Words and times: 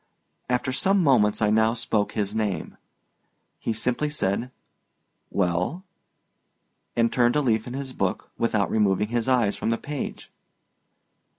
After 0.49 0.71
some 0.71 1.03
moments 1.03 1.43
I 1.43 1.51
now 1.51 1.75
spoke 1.75 2.13
his 2.13 2.35
name. 2.35 2.75
He 3.59 3.71
simply 3.71 4.09
said, 4.09 4.49
"Well," 5.29 5.83
and 6.95 7.13
turned 7.13 7.35
a 7.35 7.41
leaf 7.43 7.67
in 7.67 7.73
his 7.75 7.93
book 7.93 8.31
without 8.35 8.71
removing 8.71 9.09
his 9.09 9.27
eyes 9.27 9.55
from 9.55 9.69
the 9.69 9.77
page. 9.77 10.31